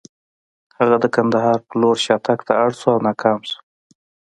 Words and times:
هغه 0.77 0.95
د 1.03 1.05
کندهار 1.15 1.59
په 1.67 1.73
لور 1.81 1.97
شاتګ 2.05 2.39
ته 2.47 2.53
اړ 2.63 2.69
شو 2.79 2.87
او 2.95 2.99
ناکام 3.07 3.39
شو. 3.49 3.57